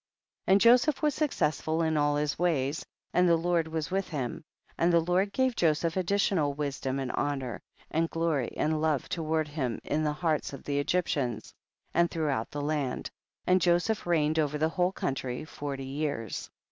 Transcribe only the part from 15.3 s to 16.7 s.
forty years.